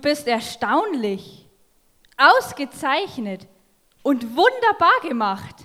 Du 0.00 0.08
bist 0.08 0.26
erstaunlich, 0.26 1.46
ausgezeichnet 2.16 3.46
und 4.02 4.34
wunderbar 4.34 4.98
gemacht. 5.02 5.56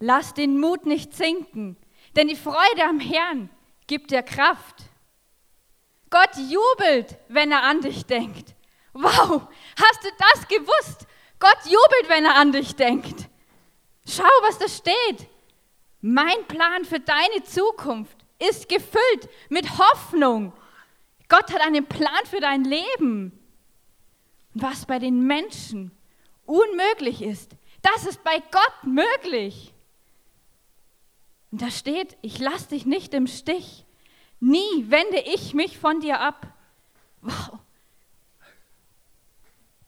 Lass 0.00 0.34
den 0.34 0.58
Mut 0.58 0.86
nicht 0.86 1.14
sinken, 1.14 1.76
denn 2.16 2.26
die 2.26 2.34
Freude 2.34 2.82
am 2.88 2.98
Herrn 2.98 3.48
gibt 3.86 4.10
dir 4.10 4.24
Kraft. 4.24 4.74
Gott 6.10 6.30
jubelt, 6.36 7.16
wenn 7.28 7.52
er 7.52 7.62
an 7.62 7.80
dich 7.80 8.06
denkt. 8.06 8.56
Wow, 8.92 9.42
hast 9.80 10.02
du 10.02 10.08
das 10.18 10.48
gewusst? 10.48 11.06
Gott 11.38 11.58
jubelt, 11.66 12.08
wenn 12.08 12.24
er 12.24 12.34
an 12.34 12.50
dich 12.50 12.74
denkt. 12.74 13.28
Schau, 14.04 14.24
was 14.42 14.58
da 14.58 14.66
steht. 14.66 15.28
Mein 16.00 16.44
Plan 16.48 16.84
für 16.84 16.98
deine 16.98 17.44
Zukunft 17.44 18.16
ist 18.40 18.68
gefüllt 18.68 19.28
mit 19.48 19.78
Hoffnung. 19.78 20.52
Gott 21.30 21.50
hat 21.54 21.62
einen 21.62 21.86
Plan 21.86 22.26
für 22.26 22.40
dein 22.40 22.64
Leben. 22.64 23.32
Was 24.52 24.84
bei 24.84 24.98
den 24.98 25.26
Menschen 25.26 25.92
unmöglich 26.44 27.22
ist, 27.22 27.52
das 27.82 28.04
ist 28.04 28.22
bei 28.24 28.42
Gott 28.50 28.84
möglich. 28.84 29.72
Und 31.50 31.62
da 31.62 31.70
steht, 31.70 32.18
ich 32.20 32.38
lasse 32.38 32.68
dich 32.68 32.84
nicht 32.84 33.14
im 33.14 33.26
Stich. 33.26 33.86
Nie 34.40 34.90
wende 34.90 35.20
ich 35.20 35.54
mich 35.54 35.78
von 35.78 36.00
dir 36.00 36.20
ab. 36.20 36.46
Wow. 37.22 37.58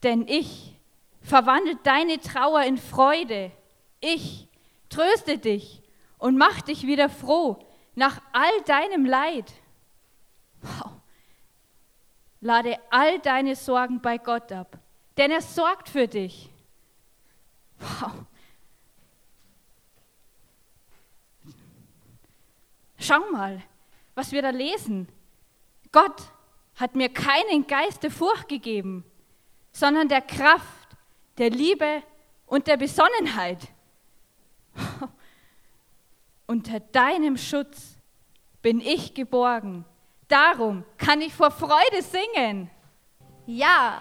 Denn 0.02 0.26
ich 0.28 0.76
verwandle 1.22 1.76
deine 1.82 2.20
Trauer 2.20 2.62
in 2.62 2.78
Freude. 2.78 3.50
Ich 4.00 4.48
tröste 4.88 5.38
dich 5.38 5.82
und 6.18 6.36
mach 6.36 6.60
dich 6.62 6.86
wieder 6.86 7.08
froh 7.08 7.64
nach 7.94 8.20
all 8.32 8.62
deinem 8.62 9.06
Leid. 9.06 9.52
Wow. 10.60 10.91
Lade 12.42 12.76
all 12.90 13.20
deine 13.20 13.54
Sorgen 13.54 14.00
bei 14.00 14.18
Gott 14.18 14.50
ab, 14.50 14.76
denn 15.16 15.30
er 15.30 15.40
sorgt 15.40 15.88
für 15.88 16.08
dich. 16.08 16.50
Wow. 17.78 18.12
Schau 22.98 23.20
mal, 23.30 23.62
was 24.16 24.32
wir 24.32 24.42
da 24.42 24.50
lesen. 24.50 25.08
Gott 25.92 26.20
hat 26.74 26.96
mir 26.96 27.08
keinen 27.08 27.66
Geist 27.68 28.02
der 28.02 28.10
Furcht 28.10 28.48
gegeben, 28.48 29.04
sondern 29.70 30.08
der 30.08 30.20
Kraft, 30.22 30.96
der 31.38 31.50
Liebe 31.50 32.02
und 32.46 32.66
der 32.66 32.76
Besonnenheit. 32.76 33.68
Unter 36.48 36.80
deinem 36.80 37.36
Schutz 37.36 37.96
bin 38.62 38.80
ich 38.80 39.14
geborgen. 39.14 39.84
Darum 40.32 40.82
kann 40.96 41.20
ich 41.20 41.34
vor 41.34 41.50
Freude 41.50 42.00
singen. 42.00 42.70
Ja, 43.44 44.00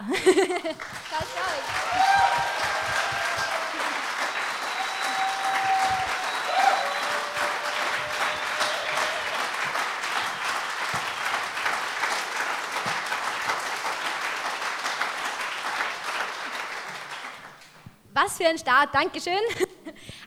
Was 18.14 18.38
für 18.38 18.46
ein 18.46 18.56
Start, 18.56 18.94
Dankeschön. 18.94 19.34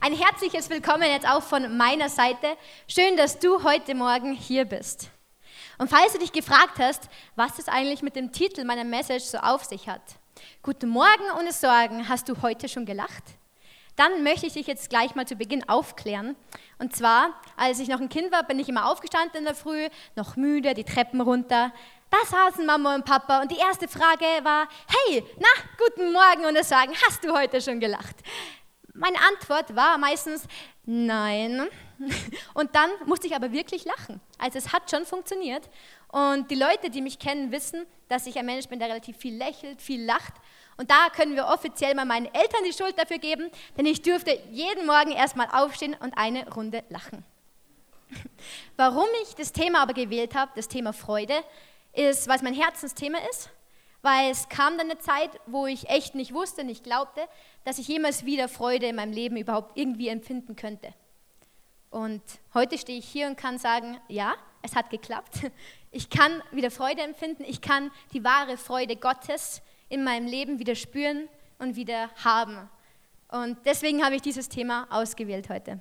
Ein 0.02 0.14
herzliches 0.14 0.70
Willkommen 0.70 1.10
jetzt 1.10 1.28
auch 1.28 1.42
von 1.42 1.76
meiner 1.76 2.10
Seite. 2.10 2.58
Schön, 2.88 3.18
dass 3.18 3.40
du 3.40 3.64
heute 3.64 3.96
Morgen 3.96 4.34
hier 4.34 4.66
bist. 4.66 5.10
Und 5.78 5.90
falls 5.90 6.14
du 6.14 6.20
dich 6.20 6.32
gefragt 6.32 6.80
hast, 6.80 7.10
was 7.36 7.60
es 7.60 7.68
eigentlich 7.68 8.02
mit 8.02 8.16
dem 8.16 8.32
Titel 8.32 8.64
meiner 8.64 8.84
Message 8.84 9.26
so 9.26 9.38
auf 9.40 9.64
sich 9.66 9.88
hat, 9.88 10.02
Guten 10.64 10.90
Morgen 10.90 11.24
ohne 11.40 11.54
Sorgen, 11.54 12.10
hast 12.10 12.28
du 12.28 12.42
heute 12.42 12.68
schon 12.68 12.86
gelacht? 12.86 13.24
Dann 13.96 14.24
möchte 14.24 14.48
ich 14.48 14.54
dich 14.54 14.68
jetzt 14.68 14.90
gleich 14.90 15.16
mal 15.16 15.26
zu 15.26 15.36
Beginn 15.36 15.68
aufklären. 15.70 16.36
Und 16.80 16.94
zwar, 16.96 17.40
als 17.56 17.80
ich 17.80 17.88
noch 17.88 18.02
ein 18.02 18.10
Kind 18.10 18.32
war, 18.32 18.44
bin 18.44 18.60
ich 18.60 18.68
immer 18.68 18.92
aufgestanden 18.92 19.40
in 19.40 19.46
der 19.46 19.56
Früh, 19.56 19.88
noch 20.16 20.36
müde, 20.36 20.74
die 20.74 20.84
Treppen 20.84 21.22
runter. 21.22 21.72
Da 22.10 22.18
saßen 22.30 22.66
Mama 22.66 22.96
und 22.96 23.06
Papa 23.06 23.42
und 23.42 23.52
die 23.52 23.58
erste 23.58 23.88
Frage 23.88 24.26
war, 24.44 24.68
hey, 25.08 25.24
na, 25.40 25.48
guten 25.78 26.12
Morgen 26.12 26.46
und 26.46 26.64
sagen, 26.66 26.94
hast 27.08 27.24
du 27.24 27.34
heute 27.34 27.62
schon 27.62 27.80
gelacht? 27.80 28.16
Meine 28.96 29.18
Antwort 29.28 29.76
war 29.76 29.98
meistens, 29.98 30.48
nein. 30.86 31.68
Und 32.54 32.74
dann 32.76 32.90
musste 33.06 33.28
ich 33.28 33.36
aber 33.36 33.52
wirklich 33.52 33.86
lachen. 33.86 34.22
Also 34.38 34.58
es 34.58 34.72
hat 34.72 34.90
schon 34.90 35.06
funktioniert. 35.06 35.70
Und 36.10 36.50
die 36.50 36.56
Leute, 36.56 36.90
die 36.90 37.02
mich 37.02 37.20
kennen, 37.20 37.52
wissen, 37.52 37.86
dass 38.08 38.26
ich 38.26 38.38
ein 38.38 38.46
Mensch 38.46 38.68
bin, 38.68 38.80
der 38.80 38.88
relativ 38.88 39.18
viel 39.18 39.36
lächelt, 39.36 39.82
viel 39.82 40.04
lacht. 40.04 40.34
Und 40.78 40.90
da 40.90 41.10
können 41.10 41.36
wir 41.36 41.48
offiziell 41.48 41.94
mal 41.94 42.06
meinen 42.06 42.28
Eltern 42.28 42.64
die 42.66 42.74
Schuld 42.74 42.98
dafür 42.98 43.18
geben, 43.18 43.50
denn 43.78 43.86
ich 43.86 44.02
durfte 44.02 44.40
jeden 44.52 44.86
Morgen 44.86 45.12
erstmal 45.12 45.48
aufstehen 45.52 45.96
und 46.00 46.18
eine 46.18 46.50
Runde 46.54 46.84
lachen. 46.90 47.24
Warum 48.78 49.08
ich 49.24 49.36
das 49.36 49.52
Thema 49.52 49.82
aber 49.82 49.94
gewählt 49.94 50.36
habe, 50.36 50.52
das 50.56 50.68
Thema 50.68 50.94
Freude, 50.94 51.36
ist, 51.94 52.28
weil 52.28 52.36
es 52.36 52.42
mein 52.42 52.54
Herzensthema 52.54 53.18
ist, 53.30 53.50
weil 54.06 54.30
es 54.30 54.48
kam 54.50 54.78
dann 54.78 54.92
eine 54.92 55.00
Zeit, 55.00 55.32
wo 55.48 55.66
ich 55.66 55.90
echt 55.90 56.14
nicht 56.14 56.32
wusste, 56.32 56.64
nicht 56.64 56.84
glaubte, 56.84 57.28
dass 57.64 57.80
ich 57.80 57.88
jemals 57.88 58.24
wieder 58.24 58.48
Freude 58.48 58.86
in 58.86 58.96
meinem 58.96 59.12
Leben 59.12 59.36
überhaupt 59.36 59.76
irgendwie 59.76 60.10
empfinden 60.10 60.56
könnte. 60.56 60.94
Und 61.90 62.22
heute 62.54 62.78
stehe 62.78 63.00
ich 63.00 63.08
hier 63.08 63.26
und 63.26 63.36
kann 63.36 63.58
sagen, 63.58 63.98
ja, 64.08 64.36
es 64.62 64.76
hat 64.76 64.90
geklappt. 64.90 65.40
Ich 65.92 66.10
kann 66.10 66.44
wieder 66.52 66.72
Freude 66.72 67.04
empfinden, 67.04 67.46
ich 67.48 67.62
kann 67.62 67.90
die 68.12 68.22
wahre 68.22 68.58
Freude 68.58 68.98
Gottes 68.98 69.62
in 69.88 70.04
meinem 70.04 70.28
Leben 70.28 70.60
wieder 70.60 70.76
spüren 70.76 71.30
und 71.58 71.78
wieder 71.78 72.10
haben. 72.22 72.70
Und 73.30 73.58
deswegen 73.64 74.04
habe 74.04 74.16
ich 74.16 74.22
dieses 74.22 74.50
Thema 74.50 74.88
ausgewählt 74.90 75.48
heute. 75.48 75.80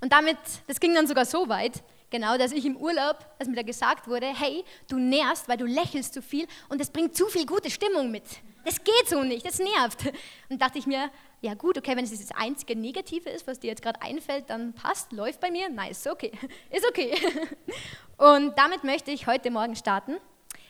Und 0.00 0.12
damit, 0.12 0.38
das 0.66 0.80
ging 0.80 0.92
dann 0.92 1.06
sogar 1.06 1.24
so 1.24 1.48
weit, 1.48 1.84
genau, 2.16 2.38
dass 2.38 2.52
ich 2.52 2.64
im 2.64 2.76
Urlaub, 2.78 3.18
als 3.38 3.46
mir 3.46 3.56
da 3.56 3.62
gesagt 3.62 4.08
wurde, 4.08 4.26
hey, 4.26 4.64
du 4.88 4.98
nährst, 4.98 5.48
weil 5.48 5.58
du 5.58 5.66
lächelst 5.66 6.14
zu 6.14 6.22
viel 6.22 6.46
und 6.70 6.80
das 6.80 6.90
bringt 6.90 7.14
zu 7.14 7.26
viel 7.26 7.44
gute 7.44 7.70
Stimmung 7.70 8.10
mit. 8.10 8.24
Das 8.64 8.82
geht 8.82 9.08
so 9.08 9.22
nicht, 9.22 9.44
das 9.46 9.58
nervt. 9.58 10.12
Und 10.48 10.60
dachte 10.60 10.78
ich 10.78 10.86
mir, 10.86 11.10
ja 11.42 11.54
gut, 11.54 11.76
okay, 11.76 11.94
wenn 11.94 12.04
es 12.04 12.10
das 12.10 12.36
einzige 12.36 12.74
Negative 12.74 13.28
ist, 13.28 13.46
was 13.46 13.60
dir 13.60 13.68
jetzt 13.68 13.82
gerade 13.82 14.00
einfällt, 14.00 14.48
dann 14.48 14.72
passt, 14.72 15.12
läuft 15.12 15.40
bei 15.40 15.50
mir, 15.50 15.68
nice, 15.68 16.06
okay, 16.06 16.32
ist 16.70 16.88
okay. 16.88 17.14
Und 18.16 18.58
damit 18.58 18.82
möchte 18.82 19.10
ich 19.10 19.26
heute 19.26 19.50
Morgen 19.50 19.76
starten. 19.76 20.16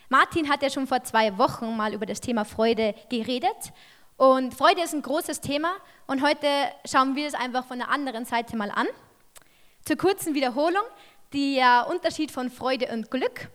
Martin 0.09 0.51
hat 0.51 0.63
ja 0.63 0.71
schon 0.71 0.89
vor 0.89 1.05
zwei 1.05 1.39
Wochen 1.39 1.77
mal 1.77 1.95
über 1.95 2.07
das 2.07 2.21
Thema 2.21 2.45
Freude 2.45 2.95
geredet. 3.09 3.73
Und 4.17 4.53
Freude 4.53 4.83
ist 4.83 4.95
ein 4.95 5.03
großes 5.03 5.41
Thema 5.41 5.77
und 6.07 6.23
heute 6.23 6.49
schauen 6.85 7.15
wir 7.15 7.29
es 7.29 7.35
einfach 7.35 7.65
von 7.67 7.79
der 7.79 7.91
anderen 7.91 8.25
Seite 8.25 8.57
mal 8.57 8.71
an. 8.71 8.87
Zur 9.85 9.97
kurzen 9.97 10.35
Wiederholung, 10.35 10.83
der 11.33 11.87
Unterschied 11.89 12.31
von 12.31 12.51
Freude 12.51 12.89
und 12.93 13.11
Glück. 13.11 13.49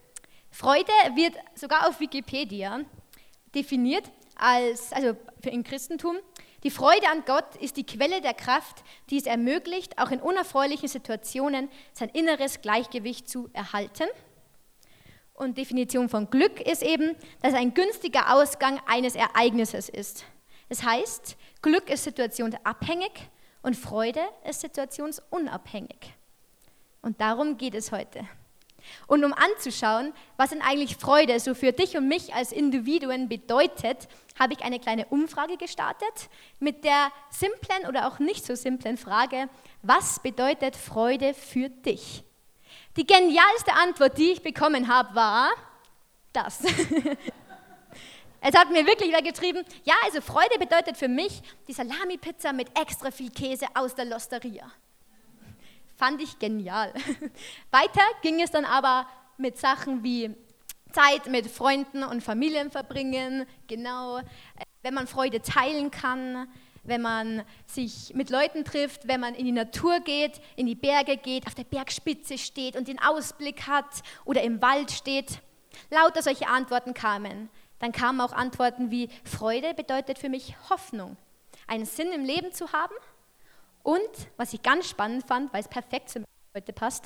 Freude 0.50 0.92
wird 1.16 1.36
sogar 1.56 1.88
auf 1.88 2.00
Wikipedia 2.00 2.82
definiert 3.56 4.12
als, 4.36 4.92
also 4.92 5.16
im 5.44 5.64
Christentum, 5.64 6.18
die 6.64 6.70
Freude 6.70 7.10
an 7.10 7.24
Gott 7.26 7.56
ist 7.56 7.78
die 7.78 7.86
Quelle 7.86 8.22
der 8.22 8.36
Kraft, 8.36 8.84
die 9.10 9.18
es 9.18 9.26
ermöglicht, 9.26 9.98
auch 9.98 10.12
in 10.12 10.22
unerfreulichen 10.22 10.88
Situationen 10.88 11.70
sein 11.94 12.10
inneres 12.10 12.62
Gleichgewicht 12.62 13.28
zu 13.28 13.50
erhalten. 13.54 14.08
Und 15.34 15.58
Definition 15.58 16.08
von 16.08 16.30
Glück 16.30 16.62
ist 16.62 16.84
eben, 16.84 17.16
dass 17.42 17.56
ein 17.56 17.74
günstiger 17.74 18.36
Ausgang 18.36 18.80
eines 18.86 19.16
Ereignisses 19.16 19.90
ist. 19.90 20.26
Das 20.70 20.84
heißt, 20.84 21.36
Glück 21.64 21.90
ist 21.90 22.04
situationsabhängig 22.04 23.12
und 23.64 23.76
Freude 23.76 24.22
ist 24.48 24.62
situationsunabhängig. 24.62 26.14
Und 27.02 27.20
darum 27.20 27.58
geht 27.58 27.76
es 27.76 27.92
heute. 27.92 28.28
Und 29.08 29.24
um 29.24 29.34
anzuschauen, 29.34 30.14
was 30.38 30.50
denn 30.50 30.62
eigentlich 30.62 30.98
Freude 30.98 31.40
so 31.40 31.54
für 31.54 31.72
dich 31.72 31.98
und 31.98 32.08
mich 32.08 32.34
als 32.34 32.52
Individuen 32.52 33.30
bedeutet, 33.30 34.08
habe 34.40 34.54
ich 34.54 34.64
eine 34.64 34.80
kleine 34.80 35.06
Umfrage 35.08 35.58
gestartet 35.58 36.30
mit 36.60 36.84
der 36.84 37.12
simplen 37.30 37.88
oder 37.88 38.08
auch 38.08 38.20
nicht 38.20 38.46
so 38.46 38.56
simplen 38.56 38.98
Frage, 38.98 39.50
was 39.82 40.20
bedeutet 40.20 40.76
Freude 40.76 41.34
für 41.34 41.70
dich? 41.70 42.24
Die 42.98 43.06
genialste 43.06 43.74
Antwort, 43.74 44.18
die 44.18 44.32
ich 44.32 44.44
bekommen 44.44 44.88
habe, 44.88 45.16
war 45.16 45.50
das. 46.34 46.62
es 48.42 48.56
hat 48.56 48.70
mir 48.72 48.86
wirklich 48.86 49.12
wer 49.12 49.22
geschrieben, 49.22 49.64
ja, 49.84 49.96
also 50.04 50.22
Freude 50.22 50.58
bedeutet 50.60 50.98
für 50.98 51.08
mich 51.08 51.42
die 51.68 51.74
Salami-Pizza 51.74 52.54
mit 52.54 52.68
extra 52.78 53.12
viel 53.12 53.32
Käse 53.32 53.66
aus 53.74 53.96
der 53.96 54.06
Losteria. 54.06 54.72
Fand 56.02 56.20
ich 56.20 56.40
genial. 56.40 56.92
Weiter 57.70 58.02
ging 58.24 58.42
es 58.42 58.50
dann 58.50 58.66
aber 58.66 59.06
mit 59.38 59.60
Sachen 59.60 60.04
wie 60.04 60.36
Zeit 60.92 61.28
mit 61.28 61.46
Freunden 61.46 62.04
und 62.04 62.24
Familien 62.24 62.72
verbringen, 62.72 63.46
genau, 63.68 64.20
wenn 64.82 64.96
man 64.96 65.06
Freude 65.06 65.44
teilen 65.44 65.92
kann, 65.92 66.48
wenn 66.82 67.04
man 67.04 67.44
sich 67.68 68.16
mit 68.16 68.32
Leuten 68.32 68.66
trifft, 68.66 69.08
wenn 69.08 69.20
man 69.20 69.36
in 69.36 69.46
die 69.46 69.52
Natur 69.52 70.00
geht, 70.00 70.42
in 70.56 70.66
die 70.66 70.74
Berge 70.74 71.18
geht, 71.18 71.46
auf 71.46 71.54
der 71.54 71.66
Bergspitze 71.66 72.40
steht 72.40 72.76
und 72.76 72.88
den 72.88 73.00
Ausblick 73.00 73.68
hat 73.68 74.02
oder 74.26 74.42
im 74.42 74.60
Wald 74.60 74.90
steht. 74.90 75.40
Lauter 75.92 76.24
solche 76.24 76.48
Antworten 76.48 76.96
kamen. 76.96 77.48
Dann 77.78 77.92
kamen 77.92 78.22
auch 78.22 78.34
Antworten 78.34 78.90
wie 78.90 79.10
Freude 79.24 79.76
bedeutet 79.76 80.18
für 80.18 80.30
mich 80.30 80.56
Hoffnung, 80.72 81.16
einen 81.68 81.86
Sinn 81.86 82.12
im 82.12 82.26
Leben 82.26 82.52
zu 82.54 82.74
haben. 82.74 82.96
Und 83.84 84.10
was 84.38 84.54
ich 84.54 84.62
ganz 84.62 84.90
spannend 84.90 85.26
fand, 85.26 85.52
weil 85.54 85.62
es 85.62 85.68
perfekt 85.68 86.10
zu 86.10 86.24
heute 86.56 86.74
passt, 86.74 87.06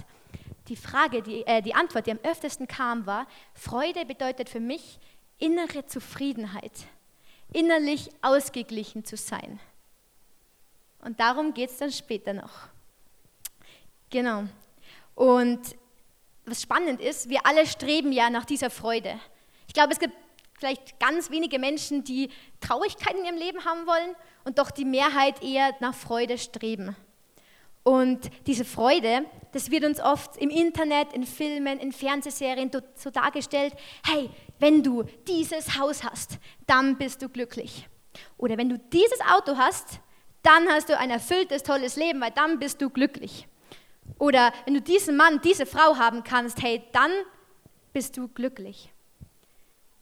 die 0.68 0.75
Frage, 0.75 1.22
die, 1.22 1.45
äh, 1.45 1.62
die 1.62 1.75
Antwort, 1.75 2.07
die 2.07 2.12
am 2.12 2.19
öftesten 2.24 2.68
kam, 2.68 3.06
war, 3.06 3.27
Freude 3.54 4.06
bedeutet 4.06 4.50
für 4.50 4.60
mich 4.60 5.00
innere 5.38 5.86
Zufriedenheit, 5.86 6.72
innerlich 7.54 8.10
ausgeglichen 8.22 9.06
zu 9.06 9.18
sein. 9.18 9.60
Und 11.00 11.19
darum 11.19 11.54
geht 11.54 11.69
es 11.69 11.77
dann 11.77 11.92
später 11.92 12.33
noch. 12.33 12.68
Genau. 14.10 14.45
Und 15.13 15.75
was 16.45 16.62
spannend 16.62 17.00
ist, 17.00 17.30
wir 17.30 17.45
alle 17.45 17.66
streben 17.68 18.12
ja 18.12 18.30
nach 18.30 18.45
dieser 18.45 18.69
Freude. 18.69 19.19
Ich 19.68 19.74
glaube, 19.74 19.94
es 19.94 20.00
gibt 20.00 20.16
vielleicht 20.57 21.00
ganz 21.00 21.30
wenige 21.30 21.60
Menschen, 21.60 22.04
die 22.04 22.30
Traurigkeit 22.60 23.16
in 23.16 23.25
ihrem 23.25 23.38
Leben 23.38 23.66
haben 23.66 23.86
wollen 23.86 24.16
und 24.44 24.57
doch 24.57 24.72
die 24.72 24.86
Mehrheit 24.86 25.44
eher 25.44 25.75
nach 25.80 25.94
Freude 25.94 26.38
streben. 26.38 26.96
Und 27.84 28.31
diese 28.48 28.66
Freude, 28.66 29.25
das 29.52 29.69
wird 29.69 29.84
uns 29.84 30.00
oft 30.00 30.38
im 30.38 30.50
Internet, 30.50 31.13
in 31.13 31.24
Filmen, 31.24 31.80
in 31.80 31.92
Fernsehserien 31.92 32.72
so 32.96 33.12
dargestellt, 33.12 33.75
hey, 34.04 34.31
wenn 34.57 34.81
du 34.81 35.04
dieses 35.28 35.78
Haus 35.78 36.04
hast, 36.04 36.40
dann 36.66 36.98
bist 36.98 37.22
du 37.22 37.30
glücklich. 37.30 37.88
Oder 38.38 38.57
wenn 38.57 38.69
du 38.69 38.80
dieses 38.80 39.19
Auto 39.22 39.57
hast, 39.57 40.00
dann 40.42 40.68
hast 40.69 40.90
du 40.90 40.98
ein 40.98 41.12
erfülltes, 41.12 41.62
tolles 41.62 41.96
Leben, 41.96 42.22
weil 42.22 42.31
dann 42.31 42.57
bist 42.57 42.81
du 42.81 42.90
glücklich. 42.90 43.48
Oder 44.18 44.52
wenn 44.66 44.74
du 44.74 44.81
diesen 44.81 45.16
Mann, 45.16 45.42
diese 45.44 45.68
Frau 45.68 45.98
haben 45.98 46.24
kannst, 46.24 46.63
hey, 46.63 46.84
dann 46.92 47.12
bist 47.94 48.18
du 48.18 48.28
glücklich. 48.30 48.92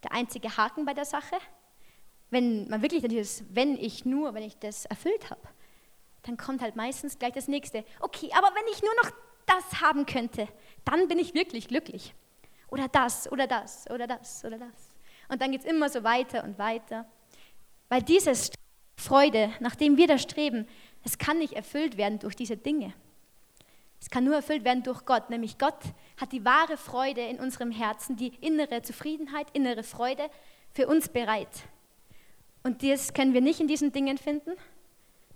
Der 0.04 0.12
einzige 0.12 0.56
Haken 0.58 0.86
bei 0.86 0.94
der 0.94 1.06
Sache, 1.06 1.36
wenn 2.30 2.68
man 2.68 2.82
wirklich 2.82 3.04
dieses, 3.04 3.44
wenn 3.50 3.78
ich 3.78 4.06
nur, 4.06 4.34
wenn 4.34 4.44
ich 4.44 4.58
das 4.58 4.86
erfüllt 4.86 5.30
habe, 5.30 5.48
dann 6.24 6.38
kommt 6.38 6.62
halt 6.62 6.76
meistens 6.76 7.20
gleich 7.20 7.34
das 7.34 7.48
nächste. 7.48 7.84
Okay, 8.00 8.30
aber 8.36 8.48
wenn 8.56 8.74
ich 8.74 8.82
nur 8.82 8.94
noch 9.04 9.12
das 9.46 9.82
haben 9.82 10.06
könnte, 10.06 10.48
dann 10.86 11.08
bin 11.08 11.20
ich 11.20 11.34
wirklich 11.34 11.68
glücklich. 11.68 12.14
Oder 12.70 12.88
das, 12.88 13.32
oder 13.32 13.46
das, 13.46 13.90
oder 13.90 14.08
das, 14.08 14.44
oder 14.44 14.58
das. 14.58 14.96
Und 15.30 15.42
dann 15.42 15.52
geht 15.52 15.62
es 15.62 15.68
immer 15.68 15.90
so 15.90 16.04
weiter 16.04 16.44
und 16.44 16.58
weiter. 16.58 17.06
Weil 17.90 18.02
diese 18.02 18.34
Freude, 18.96 19.54
nach 19.60 19.76
dem 19.76 19.98
wir 19.98 20.08
da 20.08 20.18
streben, 20.18 20.68
es 21.04 21.18
kann 21.18 21.38
nicht 21.38 21.54
erfüllt 21.54 21.98
werden 21.98 22.20
durch 22.20 22.36
diese 22.36 22.58
Dinge. 22.58 22.94
Es 24.04 24.10
kann 24.10 24.26
nur 24.26 24.36
erfüllt 24.36 24.66
werden 24.66 24.84
durch 24.84 25.06
Gott, 25.06 25.30
nämlich 25.30 25.58
Gott 25.58 25.80
hat 26.20 26.34
die 26.34 26.44
wahre 26.44 26.76
Freude 26.76 27.22
in 27.22 27.40
unserem 27.40 27.72
Herzen, 27.72 28.18
die 28.18 28.36
innere 28.42 28.82
Zufriedenheit, 28.82 29.48
innere 29.54 29.82
Freude 29.82 30.30
für 30.74 30.88
uns 30.88 31.08
bereit. 31.08 31.48
Und 32.64 32.84
das 32.84 33.14
können 33.14 33.34
wir 33.34 33.40
nicht 33.40 33.62
in 33.62 33.70
diesen 33.70 33.94
Dingen 33.94 34.18
finden, 34.18 34.58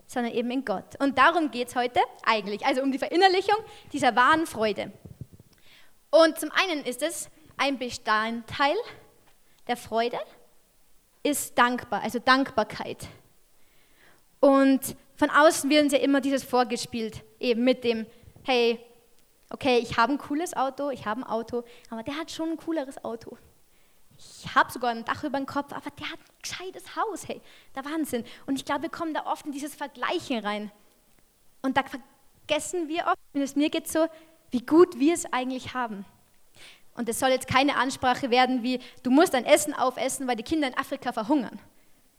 sondern 0.06 0.34
eben 0.34 0.52
in 0.52 0.66
Gott. 0.66 1.00
Und 1.00 1.18
darum 1.18 1.50
geht 1.50 1.69
es 1.69 1.78
heute 1.78 2.02
eigentlich, 2.25 2.66
also 2.66 2.81
um 2.81 2.92
die 2.92 2.98
Verinnerlichung 3.00 3.56
dieser 3.94 4.18
wahren 4.18 4.46
Freude. 4.46 4.92
Und 6.10 6.38
zum 6.38 6.52
einen 6.52 6.84
ist 6.84 7.02
es 7.02 7.30
ein 7.56 7.80
Bestandteil 7.80 8.75
der 9.68 9.78
Freude, 9.78 10.19
ist 11.24 11.58
dankbar, 11.58 12.04
also 12.04 12.19
Dankbarkeit. 12.19 13.08
Und 14.42 14.98
von 15.16 15.30
außen 15.30 15.69
wird 15.69 15.86
uns 15.86 15.94
ja 15.94 16.00
immer 16.00 16.19
dieses 16.19 16.44
vorgespielt, 16.44 17.24
eben 17.40 17.64
mit 17.64 17.86
dem, 17.86 18.06
hey, 18.47 18.79
okay, 19.49 19.79
ich 19.79 19.97
habe 19.97 20.13
ein 20.13 20.17
cooles 20.17 20.55
Auto, 20.55 20.89
ich 20.89 21.05
habe 21.05 21.21
ein 21.21 21.23
Auto, 21.23 21.63
aber 21.89 22.03
der 22.03 22.17
hat 22.17 22.31
schon 22.31 22.51
ein 22.51 22.57
cooleres 22.57 23.03
Auto. 23.03 23.38
Ich 24.17 24.55
habe 24.55 24.71
sogar 24.71 24.91
ein 24.91 25.05
Dach 25.05 25.23
über 25.23 25.38
dem 25.38 25.45
Kopf, 25.45 25.71
aber 25.73 25.91
der 25.91 26.09
hat 26.09 26.19
ein 26.19 26.41
gescheites 26.41 26.95
Haus, 26.95 27.27
hey, 27.27 27.41
der 27.75 27.85
Wahnsinn. 27.85 28.23
Und 28.47 28.55
ich 28.55 28.65
glaube, 28.65 28.83
wir 28.83 28.89
kommen 28.89 29.13
da 29.13 29.25
oft 29.25 29.45
in 29.45 29.51
dieses 29.51 29.75
Vergleichen 29.75 30.39
rein. 30.39 30.71
Und 31.61 31.77
da 31.77 31.83
vergessen 31.83 32.88
wir 32.88 33.05
oft, 33.05 33.19
wenn 33.33 33.44
es 33.44 33.55
mir 33.55 33.69
geht 33.69 33.88
so, 33.88 34.07
wie 34.49 34.65
gut 34.65 34.99
wir 34.99 35.13
es 35.13 35.31
eigentlich 35.31 35.73
haben. 35.73 36.05
Und 36.95 37.07
es 37.07 37.19
soll 37.19 37.29
jetzt 37.29 37.47
keine 37.47 37.75
Ansprache 37.75 38.31
werden 38.31 38.63
wie, 38.63 38.79
du 39.03 39.11
musst 39.11 39.35
dein 39.35 39.45
Essen 39.45 39.75
aufessen, 39.75 40.27
weil 40.27 40.35
die 40.35 40.44
Kinder 40.44 40.67
in 40.67 40.77
Afrika 40.77 41.11
verhungern. 41.11 41.59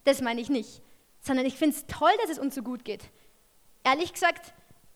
Das 0.04 0.20
meine 0.20 0.40
ich 0.40 0.50
nicht. 0.50 0.82
Sondern 1.20 1.46
ich 1.46 1.56
finde 1.56 1.76
es 1.76 1.86
toll, 1.86 2.12
dass 2.22 2.30
es 2.30 2.38
uns 2.38 2.54
so 2.54 2.62
gut 2.62 2.84
geht. 2.84 3.02
Ehrlich 3.82 4.12
gesagt, 4.12 4.52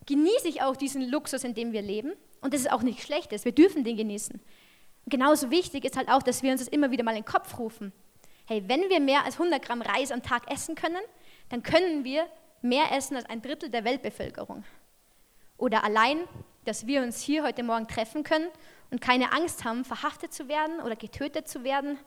genieße 0.06 0.48
ich 0.48 0.62
auch 0.62 0.76
diesen 0.76 1.08
Luxus, 1.10 1.44
in 1.44 1.54
dem 1.54 1.72
wir 1.72 1.82
leben. 1.82 2.12
Und 2.40 2.54
das 2.54 2.62
ist 2.62 2.70
auch 2.70 2.82
nichts 2.82 3.04
Schlechtes. 3.04 3.44
Wir 3.44 3.52
dürfen 3.52 3.84
den 3.84 3.96
genießen. 3.96 4.40
Genauso 5.06 5.50
wichtig 5.50 5.84
ist 5.84 5.96
halt 5.96 6.08
auch, 6.08 6.22
dass 6.22 6.42
wir 6.42 6.52
uns 6.52 6.60
das 6.60 6.68
immer 6.68 6.90
wieder 6.90 7.04
mal 7.04 7.12
in 7.12 7.22
den 7.22 7.24
Kopf 7.24 7.58
rufen. 7.58 7.92
Hey, 8.46 8.64
wenn 8.66 8.88
wir 8.88 9.00
mehr 9.00 9.24
als 9.24 9.34
100 9.34 9.64
Gramm 9.64 9.82
Reis 9.82 10.10
am 10.10 10.22
Tag 10.22 10.50
essen 10.50 10.74
können, 10.74 11.00
dann 11.48 11.62
können 11.62 12.04
wir 12.04 12.26
mehr 12.60 12.92
essen 12.92 13.16
als 13.16 13.26
ein 13.26 13.42
Drittel 13.42 13.70
der 13.70 13.84
Weltbevölkerung. 13.84 14.64
Oder 15.56 15.84
allein, 15.84 16.18
dass 16.64 16.86
wir 16.86 17.02
uns 17.02 17.20
hier 17.20 17.44
heute 17.44 17.62
Morgen 17.62 17.86
treffen 17.86 18.24
können 18.24 18.48
und 18.90 19.00
keine 19.00 19.32
Angst 19.32 19.64
haben, 19.64 19.84
verhaftet 19.84 20.32
zu 20.32 20.48
werden 20.48 20.80
oder 20.80 20.96
getötet 20.96 21.48
zu 21.48 21.64
werden, 21.64 21.98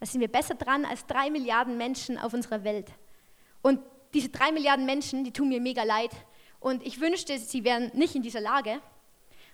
da 0.00 0.06
sind 0.06 0.20
wir 0.20 0.28
besser 0.28 0.54
dran 0.54 0.84
als 0.84 1.06
drei 1.06 1.30
Milliarden 1.30 1.78
Menschen 1.78 2.18
auf 2.18 2.34
unserer 2.34 2.64
Welt. 2.64 2.90
Und 3.62 3.80
diese 4.12 4.28
drei 4.28 4.52
Milliarden 4.52 4.86
Menschen, 4.86 5.24
die 5.24 5.32
tun 5.32 5.48
mir 5.48 5.60
mega 5.60 5.82
leid. 5.82 6.10
Und 6.64 6.82
ich 6.82 6.98
wünschte, 6.98 7.38
sie 7.38 7.62
wären 7.62 7.90
nicht 7.92 8.14
in 8.14 8.22
dieser 8.22 8.40
Lage. 8.40 8.80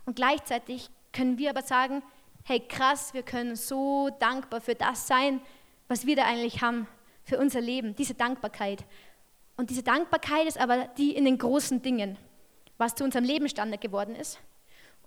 Und 0.06 0.14
gleichzeitig 0.14 0.90
können 1.12 1.38
wir 1.38 1.50
aber 1.50 1.62
sagen, 1.62 2.04
hey 2.44 2.60
krass, 2.60 3.12
wir 3.14 3.24
können 3.24 3.56
so 3.56 4.10
dankbar 4.20 4.60
für 4.60 4.76
das 4.76 5.08
sein, 5.08 5.40
was 5.88 6.06
wir 6.06 6.14
da 6.14 6.22
eigentlich 6.22 6.62
haben, 6.62 6.86
für 7.24 7.40
unser 7.40 7.60
Leben, 7.60 7.96
diese 7.96 8.14
Dankbarkeit. 8.14 8.84
Und 9.56 9.70
diese 9.70 9.82
Dankbarkeit 9.82 10.46
ist 10.46 10.56
aber 10.56 10.86
die 10.98 11.16
in 11.16 11.24
den 11.24 11.36
großen 11.36 11.82
Dingen, 11.82 12.16
was 12.78 12.94
zu 12.94 13.02
unserem 13.02 13.24
Lebensstandard 13.24 13.80
geworden 13.80 14.14
ist. 14.14 14.38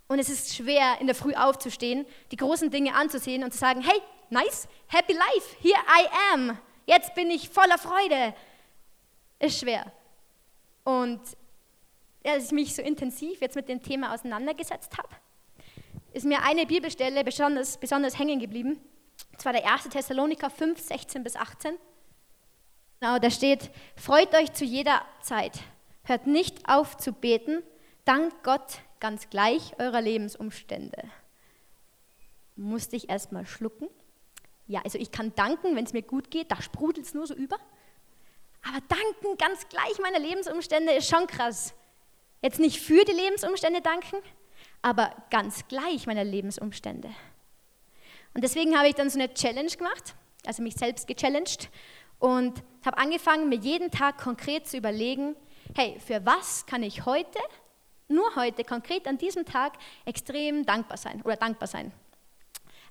Und 0.09 0.19
es 0.19 0.27
ist 0.27 0.53
schwer, 0.53 0.97
in 0.99 1.07
der 1.07 1.15
Früh 1.15 1.33
aufzustehen, 1.33 2.05
die 2.31 2.35
großen 2.35 2.69
Dinge 2.69 2.95
anzusehen 2.95 3.45
und 3.45 3.53
zu 3.53 3.59
sagen, 3.59 3.81
hey, 3.81 4.01
nice, 4.29 4.67
happy 4.87 5.13
life, 5.13 5.55
here 5.61 5.79
I 5.87 6.33
am, 6.33 6.57
jetzt 6.85 7.15
bin 7.15 7.31
ich 7.31 7.47
voller 7.47 7.77
Freude. 7.77 8.35
Ist 9.39 9.61
schwer. 9.61 9.89
Und 10.83 11.21
als 12.25 12.45
ich 12.45 12.51
mich 12.51 12.75
so 12.75 12.81
intensiv 12.81 13.41
jetzt 13.41 13.55
mit 13.55 13.67
dem 13.67 13.81
Thema 13.81 14.13
auseinandergesetzt 14.13 14.97
habe, 14.97 15.09
ist 16.13 16.25
mir 16.25 16.43
eine 16.43 16.65
Bibelstelle 16.65 17.23
besonders, 17.23 17.77
besonders 17.77 18.17
hängen 18.17 18.39
geblieben. 18.39 18.79
Und 19.31 19.41
zwar 19.41 19.53
der 19.53 19.71
1. 19.71 19.89
Thessaloniker 19.89 20.49
5, 20.49 20.79
16 20.79 21.23
bis 21.23 21.35
18. 21.35 21.77
Genau, 22.99 23.19
da 23.19 23.29
steht, 23.29 23.69
freut 23.97 24.33
euch 24.33 24.53
zu 24.53 24.63
jeder 24.63 25.01
Zeit, 25.21 25.59
hört 26.03 26.27
nicht 26.27 26.69
auf 26.69 26.95
zu 26.97 27.11
beten, 27.11 27.61
dankt 28.05 28.43
Gott 28.43 28.79
ganz 28.99 29.29
gleich 29.29 29.77
eurer 29.79 30.01
Lebensumstände. 30.01 31.03
Musste 32.55 32.95
ich 32.95 33.09
erstmal 33.09 33.45
schlucken. 33.45 33.89
Ja, 34.67 34.81
also 34.83 34.97
ich 34.97 35.11
kann 35.11 35.35
danken, 35.35 35.75
wenn 35.75 35.83
es 35.83 35.91
mir 35.91 36.03
gut 36.03 36.31
geht, 36.31 36.51
da 36.51 36.61
sprudelt 36.61 37.05
es 37.05 37.13
nur 37.13 37.27
so 37.27 37.33
über. 37.33 37.57
Aber 38.65 38.79
danken 38.87 39.37
ganz 39.37 39.67
gleich 39.67 39.99
meiner 39.99 40.19
Lebensumstände 40.19 40.93
ist 40.93 41.09
schon 41.09 41.27
krass. 41.27 41.73
Jetzt 42.43 42.59
nicht 42.59 42.81
für 42.81 43.05
die 43.05 43.13
Lebensumstände 43.13 43.79
danken, 43.79 44.17
aber 44.81 45.15
ganz 45.29 45.65
gleich 45.69 46.05
meiner 46.07 46.25
Lebensumstände. 46.25 47.09
Und 48.33 48.43
deswegen 48.43 48.77
habe 48.77 48.89
ich 48.89 48.95
dann 48.95 49.09
so 49.09 49.17
eine 49.17 49.33
Challenge 49.33 49.71
gemacht, 49.71 50.13
also 50.45 50.61
mich 50.61 50.75
selbst 50.75 51.07
gechallenged 51.07 51.69
und 52.19 52.61
habe 52.85 52.97
angefangen, 52.97 53.47
mir 53.47 53.57
jeden 53.57 53.91
Tag 53.91 54.17
konkret 54.17 54.67
zu 54.67 54.75
überlegen, 54.75 55.37
hey, 55.73 55.97
für 56.05 56.25
was 56.25 56.65
kann 56.65 56.83
ich 56.83 57.05
heute, 57.05 57.39
nur 58.09 58.35
heute, 58.35 58.65
konkret 58.65 59.07
an 59.07 59.17
diesem 59.17 59.45
Tag 59.45 59.77
extrem 60.03 60.65
dankbar 60.65 60.97
sein 60.97 61.21
oder 61.21 61.37
dankbar 61.37 61.69
sein. 61.69 61.93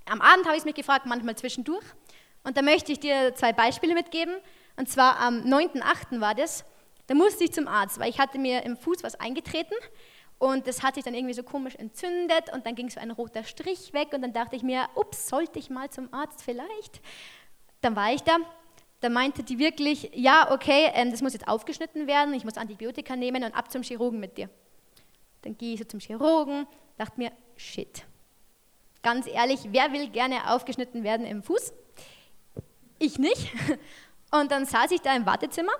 Am 0.06 0.22
Abend 0.22 0.46
habe 0.46 0.56
ich 0.56 0.60
es 0.60 0.64
mich 0.64 0.76
gefragt, 0.76 1.04
manchmal 1.04 1.36
zwischendurch. 1.36 1.84
Und 2.42 2.56
da 2.56 2.62
möchte 2.62 2.90
ich 2.90 3.00
dir 3.00 3.34
zwei 3.34 3.52
Beispiele 3.52 3.92
mitgeben. 3.92 4.34
Und 4.76 4.88
zwar 4.88 5.20
am 5.20 5.42
9.8. 5.42 6.20
war 6.20 6.34
das. 6.34 6.64
Da 7.06 7.14
musste 7.14 7.44
ich 7.44 7.52
zum 7.52 7.68
Arzt, 7.68 7.98
weil 7.98 8.10
ich 8.10 8.18
hatte 8.18 8.38
mir 8.38 8.62
im 8.62 8.76
Fuß 8.76 9.02
was 9.02 9.18
eingetreten 9.18 9.74
und 10.38 10.66
das 10.66 10.82
hat 10.82 10.96
sich 10.96 11.04
dann 11.04 11.14
irgendwie 11.14 11.34
so 11.34 11.42
komisch 11.42 11.76
entzündet 11.76 12.52
und 12.52 12.66
dann 12.66 12.74
ging 12.74 12.90
so 12.90 13.00
ein 13.00 13.10
roter 13.10 13.44
Strich 13.44 13.92
weg 13.92 14.08
und 14.12 14.22
dann 14.22 14.32
dachte 14.32 14.56
ich 14.56 14.62
mir, 14.62 14.88
ups, 14.94 15.28
sollte 15.28 15.58
ich 15.58 15.70
mal 15.70 15.90
zum 15.90 16.12
Arzt 16.12 16.42
vielleicht? 16.42 17.00
Dann 17.80 17.96
war 17.96 18.12
ich 18.12 18.22
da. 18.22 18.38
Da 19.00 19.08
meinte 19.08 19.42
die 19.42 19.58
wirklich, 19.58 20.10
ja, 20.14 20.52
okay, 20.52 20.90
ähm, 20.94 21.10
das 21.10 21.22
muss 21.22 21.32
jetzt 21.32 21.48
aufgeschnitten 21.48 22.06
werden, 22.06 22.34
ich 22.34 22.44
muss 22.44 22.56
Antibiotika 22.56 23.16
nehmen 23.16 23.42
und 23.42 23.52
ab 23.52 23.70
zum 23.70 23.82
Chirurgen 23.82 24.20
mit 24.20 24.38
dir. 24.38 24.48
Dann 25.42 25.56
gehe 25.56 25.74
ich 25.74 25.80
so 25.80 25.84
zum 25.84 25.98
Chirurgen, 25.98 26.66
dachte 26.98 27.18
mir, 27.18 27.32
shit. 27.56 28.04
Ganz 29.02 29.26
ehrlich, 29.26 29.60
wer 29.70 29.92
will 29.92 30.08
gerne 30.08 30.52
aufgeschnitten 30.52 31.02
werden 31.02 31.26
im 31.26 31.42
Fuß? 31.42 31.72
Ich 33.00 33.18
nicht. 33.18 33.52
Und 34.30 34.52
dann 34.52 34.66
saß 34.66 34.92
ich 34.92 35.00
da 35.00 35.14
im 35.16 35.26
Wartezimmer 35.26 35.72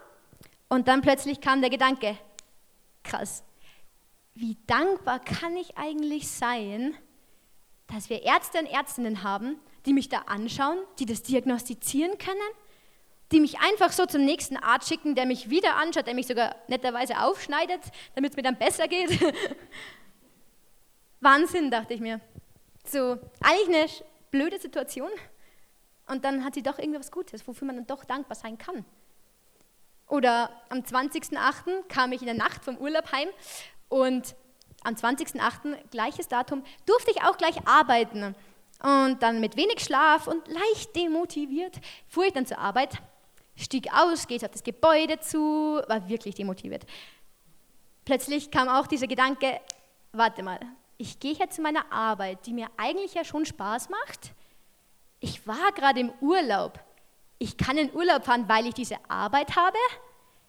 und 0.73 0.89
dann 0.89 1.03
plötzlich 1.03 1.43
kam 1.43 1.61
der 1.61 1.69
Gedanke, 1.69 2.17
krass, 3.05 3.45
wie 4.35 4.57
dankbar 4.67 5.19
kann 5.19 5.55
ich 5.55 5.77
eigentlich 5.77 6.31
sein, 6.31 6.97
dass 7.89 8.09
wir 8.09 8.23
Ärzte 8.23 8.59
und 8.59 8.65
Ärztinnen 8.65 9.23
haben, 9.23 9.61
die 9.85 9.93
mich 9.93 10.09
da 10.09 10.21
anschauen, 10.21 10.79
die 10.99 11.05
das 11.05 11.25
diagnostizieren 11.25 12.17
können, 12.17 12.41
die 13.33 13.41
mich 13.41 13.61
einfach 13.61 13.93
so 13.93 14.07
zum 14.07 14.25
nächsten 14.25 14.57
Arzt 14.57 14.89
schicken, 14.89 15.15
der 15.15 15.27
mich 15.27 15.51
wieder 15.51 15.77
anschaut, 15.77 16.07
der 16.07 16.15
mich 16.15 16.27
sogar 16.27 16.57
netterweise 16.69 17.21
aufschneidet, 17.21 17.83
damit 18.15 18.31
es 18.31 18.37
mir 18.39 18.43
dann 18.43 18.57
besser 18.57 18.89
geht. 18.89 19.21
Wahnsinn, 21.21 21.71
dachte 21.71 21.93
ich 21.93 22.01
mir. 22.01 22.19
So, 22.87 23.19
eigentlich 23.43 24.01
eine 24.01 24.11
blöde 24.31 24.59
Situation. 24.59 25.11
Und 26.07 26.25
dann 26.25 26.47
hat 26.47 26.55
sie 26.55 26.63
doch 26.63 26.79
irgendwas 26.79 27.13
Gutes, 27.13 27.47
wofür 27.47 27.67
man 27.67 27.77
dann 27.77 27.87
doch 27.87 28.07
dankbar 28.07 28.37
sein 28.37 28.57
kann. 28.57 28.87
Oder 30.13 30.51
am 30.69 30.81
20.08. 30.81 31.89
kam 31.89 32.13
ich 32.13 32.21
in 32.21 32.27
der 32.27 32.35
Nacht 32.35 32.63
vom 32.63 32.77
Urlaub 32.77 33.11
heim 33.13 33.29
und 33.89 34.35
am 34.85 34.95
20.08., 34.95 35.89
gleiches 35.91 36.29
Datum, 36.29 36.63
durfte 36.85 37.13
ich 37.13 37.23
auch 37.23 37.39
gleich 37.39 37.67
arbeiten. 37.67 38.35
Und 38.83 39.23
dann 39.23 39.41
mit 39.41 39.57
wenig 39.57 39.81
Schlaf 39.81 40.27
und 40.27 40.47
leicht 40.49 40.95
demotiviert 40.95 41.81
fuhr 42.09 42.27
ich 42.27 42.35
dann 42.35 42.45
zur 42.45 42.59
Arbeit, 42.59 42.99
stieg 43.57 43.89
aus, 43.95 44.27
geht 44.27 44.45
auf 44.45 44.51
das 44.51 44.63
Gebäude 44.63 45.19
zu, 45.21 45.81
war 45.89 46.07
wirklich 46.07 46.35
demotiviert. 46.35 46.85
Plötzlich 48.05 48.51
kam 48.51 48.69
auch 48.69 48.87
dieser 48.87 49.07
Gedanke, 49.07 49.63
warte 50.13 50.43
mal, 50.43 50.61
ich 50.99 51.21
gehe 51.21 51.33
jetzt 51.33 51.57
zu 51.57 51.63
meiner 51.63 51.91
Arbeit, 51.91 52.45
die 52.45 52.53
mir 52.53 52.69
eigentlich 52.77 53.15
ja 53.15 53.25
schon 53.25 53.47
Spaß 53.47 53.89
macht. 53.89 54.33
Ich 55.21 55.47
war 55.47 55.73
gerade 55.75 56.01
im 56.01 56.13
Urlaub. 56.21 56.79
Ich 57.43 57.57
kann 57.57 57.77
in 57.77 57.93
Urlaub 57.93 58.25
fahren, 58.25 58.45
weil 58.47 58.69
ich 58.69 58.75
diese 58.75 58.99
Arbeit 59.09 59.57
habe. 59.57 59.77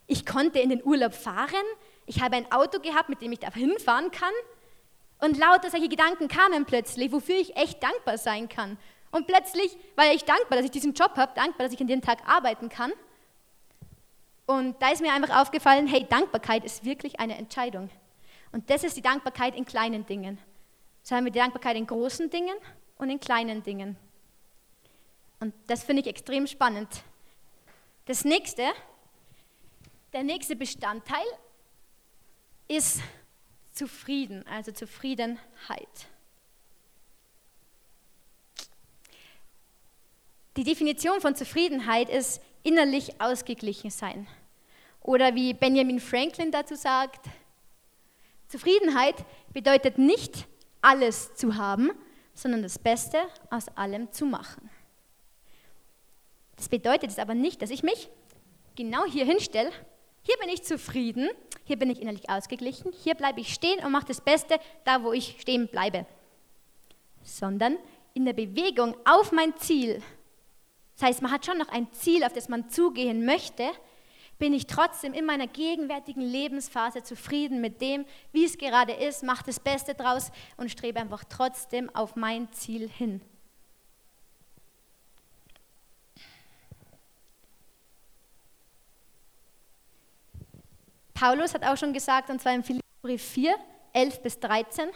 Ich 0.06 0.24
konnte 0.24 0.60
in 0.60 0.68
den 0.68 0.80
Urlaub 0.84 1.12
fahren. 1.12 1.66
Ich 2.06 2.22
habe 2.22 2.36
ein 2.36 2.52
Auto 2.52 2.78
gehabt, 2.78 3.08
mit 3.08 3.20
dem 3.20 3.32
ich 3.32 3.40
da 3.40 3.52
hinfahren 3.52 4.12
kann. 4.12 4.32
Und 5.18 5.36
lauter 5.36 5.70
solche 5.70 5.88
Gedanken 5.88 6.28
kamen 6.28 6.66
plötzlich, 6.66 7.10
wofür 7.10 7.34
ich 7.34 7.56
echt 7.56 7.82
dankbar 7.82 8.16
sein 8.16 8.48
kann. 8.48 8.78
Und 9.10 9.26
plötzlich 9.26 9.76
war 9.96 10.12
ich 10.12 10.24
dankbar, 10.24 10.58
dass 10.58 10.66
ich 10.66 10.70
diesen 10.70 10.94
Job 10.94 11.16
habe, 11.16 11.34
dankbar, 11.34 11.66
dass 11.66 11.74
ich 11.74 11.80
an 11.80 11.88
dem 11.88 12.00
Tag 12.00 12.28
arbeiten 12.28 12.68
kann. 12.68 12.92
Und 14.46 14.80
da 14.80 14.92
ist 14.92 15.02
mir 15.02 15.12
einfach 15.12 15.40
aufgefallen, 15.40 15.88
hey, 15.88 16.06
Dankbarkeit 16.08 16.64
ist 16.64 16.84
wirklich 16.84 17.18
eine 17.18 17.36
Entscheidung. 17.36 17.90
Und 18.52 18.70
das 18.70 18.84
ist 18.84 18.96
die 18.96 19.02
Dankbarkeit 19.02 19.56
in 19.56 19.64
kleinen 19.64 20.06
Dingen. 20.06 20.38
So 21.02 21.16
haben 21.16 21.24
wir 21.24 21.32
die 21.32 21.40
Dankbarkeit 21.40 21.76
in 21.76 21.88
großen 21.88 22.30
Dingen 22.30 22.54
und 22.98 23.10
in 23.10 23.18
kleinen 23.18 23.64
Dingen. 23.64 23.96
Und 25.44 25.52
das 25.66 25.84
finde 25.84 26.00
ich 26.00 26.08
extrem 26.08 26.46
spannend. 26.46 26.88
Das 28.06 28.24
nächste, 28.24 28.62
der 30.14 30.22
nächste 30.22 30.56
Bestandteil 30.56 31.26
ist 32.66 33.00
zufrieden, 33.70 34.46
also 34.46 34.72
Zufriedenheit. 34.72 36.06
Die 40.56 40.64
Definition 40.64 41.20
von 41.20 41.36
Zufriedenheit 41.36 42.08
ist 42.08 42.40
innerlich 42.62 43.20
ausgeglichen 43.20 43.90
sein. 43.90 44.26
Oder 45.02 45.34
wie 45.34 45.52
Benjamin 45.52 46.00
Franklin 46.00 46.52
dazu 46.52 46.74
sagt, 46.74 47.26
Zufriedenheit 48.48 49.16
bedeutet 49.52 49.98
nicht 49.98 50.46
alles 50.80 51.34
zu 51.34 51.56
haben, 51.56 51.90
sondern 52.32 52.62
das 52.62 52.78
Beste 52.78 53.18
aus 53.50 53.68
allem 53.76 54.10
zu 54.10 54.24
machen. 54.24 54.70
Das 56.56 56.68
bedeutet 56.68 57.10
es 57.10 57.18
aber 57.18 57.34
nicht, 57.34 57.62
dass 57.62 57.70
ich 57.70 57.82
mich 57.82 58.08
genau 58.74 59.04
hier 59.04 59.24
hinstelle 59.24 59.72
hier 60.26 60.36
bin 60.38 60.48
ich 60.48 60.62
zufrieden, 60.62 61.28
hier 61.64 61.78
bin 61.78 61.90
ich 61.90 62.00
innerlich 62.00 62.30
ausgeglichen, 62.30 62.92
hier 62.92 63.14
bleibe 63.14 63.40
ich 63.40 63.52
stehen 63.52 63.84
und 63.84 63.92
mache 63.92 64.06
das 64.06 64.22
Beste 64.22 64.58
da, 64.84 65.02
wo 65.02 65.12
ich 65.12 65.36
stehen 65.38 65.68
bleibe. 65.68 66.06
Sondern 67.22 67.76
in 68.14 68.24
der 68.24 68.32
Bewegung 68.32 68.96
auf 69.04 69.32
mein 69.32 69.54
Ziel, 69.58 70.02
das 70.94 71.08
heißt, 71.08 71.22
man 71.22 71.30
hat 71.30 71.44
schon 71.44 71.58
noch 71.58 71.68
ein 71.68 71.92
Ziel, 71.92 72.24
auf 72.24 72.32
das 72.32 72.48
man 72.48 72.70
zugehen 72.70 73.26
möchte, 73.26 73.64
bin 74.38 74.54
ich 74.54 74.66
trotzdem 74.66 75.12
in 75.12 75.26
meiner 75.26 75.46
gegenwärtigen 75.46 76.22
Lebensphase 76.22 77.02
zufrieden 77.02 77.60
mit 77.60 77.82
dem, 77.82 78.06
wie 78.32 78.44
es 78.44 78.56
gerade 78.56 78.92
ist, 78.92 79.24
mache 79.24 79.44
das 79.44 79.60
Beste 79.60 79.94
draus 79.94 80.30
und 80.56 80.70
strebe 80.70 81.00
einfach 81.00 81.24
trotzdem 81.24 81.94
auf 81.94 82.16
mein 82.16 82.50
Ziel 82.52 82.88
hin. 82.88 83.20
Paulus 91.14 91.54
hat 91.54 91.64
auch 91.64 91.76
schon 91.76 91.92
gesagt, 91.92 92.28
und 92.28 92.40
zwar 92.40 92.54
im 92.54 92.64
Philipperbrief 92.64 93.22
4, 93.22 93.54
11 93.92 94.22
bis 94.22 94.40
13, 94.40 94.88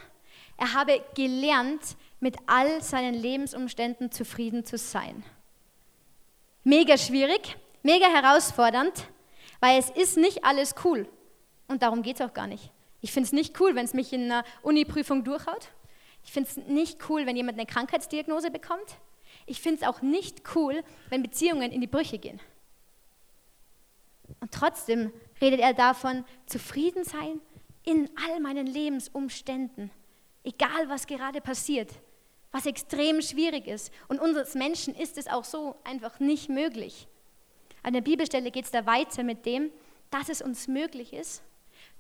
er 0.57 0.75
habe 0.75 1.03
gelernt, 1.15 1.97
mit 2.21 2.37
all 2.47 2.83
seinen 2.83 3.15
Lebensumständen 3.15 4.11
zufrieden 4.11 4.65
zu 4.65 4.77
sein. 4.77 5.23
Mega 6.65 6.99
schwierig, 6.99 7.57
mega 7.85 8.07
herausfordernd, 8.09 9.07
weil 9.61 9.79
es 9.79 9.91
ist 9.91 10.17
nicht 10.17 10.45
alles 10.45 10.75
cool. 10.85 11.09
Und 11.69 11.83
darum 11.83 12.03
geht 12.03 12.19
es 12.19 12.27
auch 12.27 12.35
gar 12.35 12.49
nicht. 12.49 12.73
Ich 13.01 13.13
finde 13.13 13.29
es 13.29 13.33
nicht 13.33 13.61
cool, 13.61 13.77
wenn 13.77 13.85
es 13.85 13.95
mich 13.95 14.13
in 14.13 14.25
einer 14.25 14.45
Uni-Prüfung 14.63 15.23
durchhaut. 15.23 15.69
Ich 16.25 16.33
finde 16.33 16.51
es 16.51 16.57
nicht 16.57 17.09
cool, 17.09 17.27
wenn 17.27 17.37
jemand 17.37 17.59
eine 17.59 17.67
Krankheitsdiagnose 17.67 18.51
bekommt. 18.51 18.97
Ich 19.47 19.61
finde 19.61 19.83
es 19.83 19.89
auch 19.89 20.03
nicht 20.03 20.43
cool, 20.57 20.83
wenn 21.09 21.23
Beziehungen 21.23 21.71
in 21.71 21.81
die 21.81 21.87
Brüche 21.87 22.19
gehen. 22.19 22.41
Und 24.41 24.53
trotzdem 24.53 25.13
redet 25.41 25.61
er 25.61 25.75
davon, 25.75 26.25
zufrieden 26.47 27.05
sein 27.05 27.41
in 27.85 28.11
all 28.27 28.41
meinen 28.41 28.67
Lebensumständen, 28.67 29.91
egal 30.45 30.89
was 30.89 31.07
gerade 31.07 31.41
passiert, 31.41 31.91
was 32.53 32.67
extrem 32.67 33.23
schwierig 33.23 33.67
ist. 33.67 33.93
Und 34.09 34.21
uns 34.21 34.55
Menschen 34.55 34.95
ist 34.95 35.19
es 35.19 35.27
auch 35.27 35.45
so 35.45 35.77
einfach 35.85 36.21
nicht 36.21 36.49
möglich. 36.49 37.09
An 37.83 37.93
der 37.93 38.01
Bibelstelle 38.01 38.51
geht 38.51 38.65
es 38.65 38.71
da 38.71 38.87
weiter 38.87 39.23
mit 39.23 39.47
dem, 39.47 39.71
dass 40.11 40.29
es 40.29 40.43
uns 40.43 40.69
möglich 40.69 41.13
ist, 41.13 41.43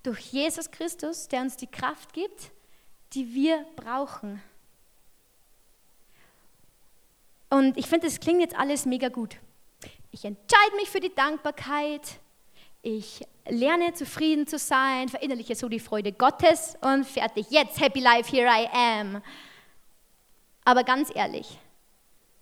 durch 0.02 0.20
Jesus 0.32 0.70
Christus, 0.70 1.28
der 1.28 1.42
uns 1.42 1.56
die 1.56 1.66
Kraft 1.66 2.12
gibt, 2.12 2.50
die 3.12 3.34
wir 3.34 3.64
brauchen. 3.76 4.42
Und 7.50 7.76
ich 7.78 7.86
finde, 7.86 8.06
das 8.06 8.20
klingt 8.20 8.40
jetzt 8.40 8.56
alles 8.56 8.84
mega 8.84 9.08
gut. 9.08 9.36
Ich 10.10 10.24
entscheide 10.24 10.76
mich 10.76 10.90
für 10.90 11.00
die 11.00 11.14
Dankbarkeit, 11.14 12.20
ich 12.96 13.22
lerne 13.48 13.92
zufrieden 13.92 14.46
zu 14.46 14.58
sein, 14.58 15.08
verinnerliche 15.08 15.54
so 15.54 15.68
die 15.68 15.80
Freude 15.80 16.12
Gottes 16.12 16.76
und 16.80 17.04
fertig. 17.04 17.46
Jetzt, 17.50 17.80
happy 17.80 18.00
life, 18.00 18.30
here 18.30 18.48
I 18.48 18.66
am. 18.72 19.22
Aber 20.64 20.84
ganz 20.84 21.10
ehrlich, 21.14 21.58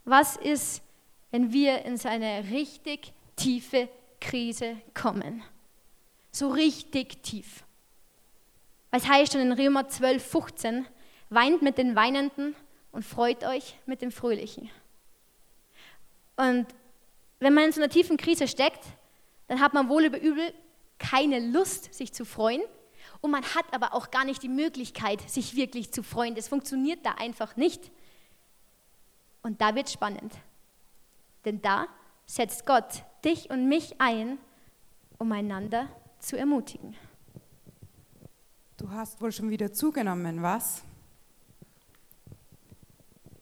was 0.05 0.37
ist, 0.37 0.83
wenn 1.31 1.53
wir 1.53 1.85
in 1.85 1.97
so 1.97 2.09
eine 2.09 2.45
richtig 2.51 3.13
tiefe 3.37 3.89
Krise 4.21 4.77
kommen? 4.95 5.43
So 6.33 6.51
richtig 6.51 7.23
tief. 7.23 7.65
Was 8.91 9.07
heißt 9.09 9.33
schon 9.33 9.43
in 9.43 9.53
Römer 9.53 9.89
12, 9.89 10.25
15, 10.25 10.87
weint 11.29 11.63
mit 11.63 11.79
den 11.79 11.97
Weinenden 11.97 12.55
und 12.93 13.05
freut 13.05 13.45
euch 13.45 13.77
mit 13.87 14.01
den 14.01 14.11
Fröhlichen. 14.11 14.71
Und 16.37 16.67
wenn 17.41 17.55
man 17.55 17.65
in 17.65 17.73
so 17.73 17.81
einer 17.81 17.91
tiefen 17.91 18.17
Krise 18.17 18.49
steckt, 18.49 18.85
dann 19.49 19.61
hat 19.61 19.75
man 19.75 19.89
wohl 19.89 20.05
über 20.05 20.21
übel 20.21 20.53
keine 20.99 21.39
Lust, 21.39 21.93
sich 21.95 22.13
zu 22.13 22.25
freuen. 22.25 22.63
Und 23.21 23.31
man 23.31 23.45
hat 23.45 23.73
aber 23.73 23.95
auch 23.95 24.11
gar 24.11 24.25
nicht 24.25 24.43
die 24.43 24.49
Möglichkeit, 24.49 25.29
sich 25.29 25.57
wirklich 25.57 25.93
zu 25.93 26.03
freuen. 26.03 26.35
Das 26.35 26.49
funktioniert 26.49 27.05
da 27.05 27.13
einfach 27.13 27.57
nicht. 27.57 27.91
Und 29.43 29.61
da 29.61 29.75
wird 29.75 29.91
spannend. 29.91 30.33
Denn 31.45 31.63
da 31.63 31.87
setzt 32.27 32.67
Gott 32.67 33.05
dich 33.25 33.51
und 33.51 33.69
mich 33.69 34.01
ein, 34.01 34.39
um 35.19 35.31
einander 35.33 35.89
zu 36.19 36.37
ermutigen. 36.37 36.97
Du 38.77 38.91
hast 38.91 39.21
wohl 39.21 39.33
schon 39.33 39.49
wieder 39.49 39.73
zugenommen, 39.73 40.43
was? 40.43 40.83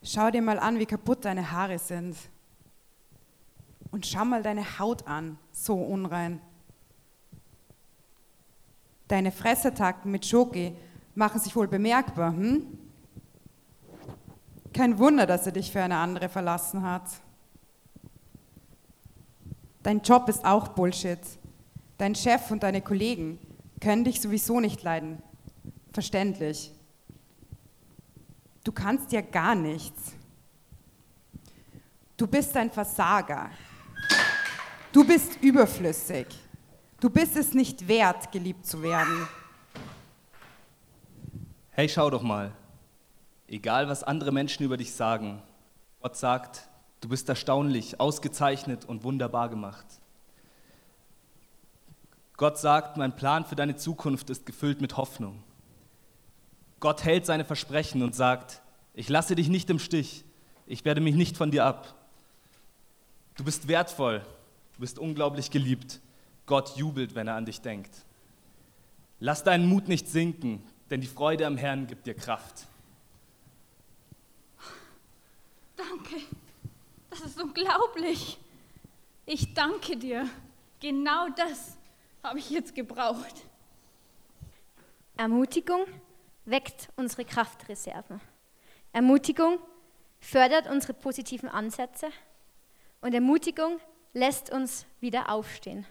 Schau 0.03 0.31
dir 0.31 0.43
mal 0.43 0.59
an, 0.59 0.79
wie 0.79 0.87
kaputt 0.87 1.25
deine 1.25 1.51
Haare 1.51 1.79
sind 1.79 2.17
und 3.95 4.05
schau 4.05 4.25
mal 4.25 4.43
deine 4.43 4.81
Haut 4.81 5.07
an, 5.07 5.39
so 5.53 5.77
unrein. 5.77 6.41
Deine 9.07 9.31
Fressattacken 9.31 10.11
mit 10.11 10.27
Schoki 10.27 10.75
machen 11.15 11.41
sich 11.41 11.55
wohl 11.55 11.69
bemerkbar, 11.69 12.33
hm? 12.33 12.77
Kein 14.73 14.99
Wunder, 14.99 15.27
dass 15.27 15.47
er 15.47 15.53
dich 15.53 15.71
für 15.71 15.81
eine 15.81 15.99
andere 15.99 16.29
verlassen 16.29 16.83
hat. 16.83 17.09
Dein 19.85 20.01
Job 20.01 20.29
ist 20.29 20.45
auch 20.45 20.67
Bullshit. 20.67 21.21
Dein 21.97 22.17
Chef 22.17 22.51
und 22.51 22.65
deine 22.65 22.83
Kollegen 22.83 23.39
können 23.81 24.03
dich 24.03 24.21
sowieso 24.21 24.59
nicht 24.59 24.83
leiden. 24.83 25.23
Verständlich. 25.93 26.75
Du 28.65 28.73
kannst 28.73 29.13
ja 29.13 29.21
gar 29.21 29.55
nichts. 29.55 30.15
Du 32.17 32.27
bist 32.27 32.57
ein 32.57 32.73
Versager. 32.73 33.51
Du 34.95 35.03
bist 35.05 35.43
überflüssig. 35.43 36.29
Du 37.01 37.11
bist 37.11 37.37
es 37.37 37.53
nicht 37.53 37.89
wert, 37.89 38.31
geliebt 38.31 38.65
zu 38.65 38.81
werden. 38.81 39.27
Hey, 41.73 41.89
schau 41.89 42.11
doch 42.11 42.23
mal. 42.23 42.53
Egal, 43.49 43.89
was 43.89 44.05
andere 44.05 44.31
Menschen 44.31 44.63
über 44.63 44.77
dich 44.77 44.93
sagen, 44.93 45.43
Gott 46.01 46.17
sagt, 46.17 46.69
du 47.01 47.09
bist 47.09 47.29
erstaunlich, 47.29 47.99
ausgezeichnet 47.99 48.85
und 48.85 49.03
wunderbar 49.03 49.49
gemacht. 49.49 49.85
Gott 52.37 52.59
sagt, 52.59 52.97
mein 52.97 53.17
Plan 53.17 53.45
für 53.45 53.57
deine 53.57 53.75
Zukunft 53.75 54.31
ist 54.31 54.47
gefüllt 54.47 54.81
mit 54.81 54.97
Hoffnung. 54.97 55.43
Gott 56.79 57.03
hält 57.03 57.27
seine 57.27 57.45
Versprechen 57.45 58.01
und 58.05 58.15
sagt, 58.15 58.63
ich 58.93 59.09
lasse 59.09 59.35
dich 59.35 59.49
nicht 59.49 59.69
im 59.71 59.81
Stich, 59.81 60.25
ich 60.67 60.85
werde 60.85 61.01
mich 61.01 61.17
nicht 61.17 61.37
von 61.37 61.51
dir 61.51 61.65
ab. 61.65 61.95
Du 63.37 63.43
bist 63.43 63.67
wertvoll, 63.67 64.25
du 64.75 64.81
bist 64.81 64.99
unglaublich 64.99 65.51
geliebt. 65.51 66.01
Gott 66.47 66.77
jubelt, 66.77 67.15
wenn 67.15 67.29
er 67.29 67.37
an 67.37 67.47
dich 67.47 67.61
denkt. 67.61 68.05
Lass 69.21 69.45
deinen 69.45 69.69
Mut 69.69 69.89
nicht 69.89 70.09
sinken, 70.09 70.63
denn 70.91 71.01
die 71.01 71.07
Freude 71.07 71.47
am 71.47 71.57
Herrn 71.57 71.87
gibt 71.87 72.07
dir 72.07 72.15
Kraft. 72.15 72.67
Danke. 75.77 76.17
Das 77.11 77.21
ist 77.21 77.41
unglaublich. 77.41 78.39
Ich 79.27 79.55
danke 79.55 79.97
dir. 79.97 80.29
Genau 80.81 81.29
das 81.31 81.77
habe 82.23 82.39
ich 82.39 82.51
jetzt 82.51 82.75
gebraucht. 82.75 83.35
Ermutigung 85.17 85.87
weckt 86.45 86.89
unsere 86.97 87.25
Kraftreserven. 87.25 88.21
Ermutigung 88.93 89.59
fördert 90.21 90.69
unsere 90.69 90.95
positiven 90.95 91.49
Ansätze 91.49 92.09
und 93.01 93.15
Ermutigung 93.15 93.81
lässt 94.15 94.51
uns 94.51 94.87
wieder 95.01 95.29
aufstehen. 95.29 95.87